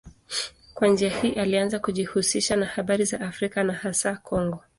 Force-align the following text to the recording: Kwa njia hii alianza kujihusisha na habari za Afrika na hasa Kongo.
Kwa 0.73 0.87
njia 0.87 1.09
hii 1.09 1.31
alianza 1.31 1.79
kujihusisha 1.79 2.55
na 2.55 2.65
habari 2.65 3.05
za 3.05 3.21
Afrika 3.21 3.63
na 3.63 3.73
hasa 3.73 4.15
Kongo. 4.15 4.63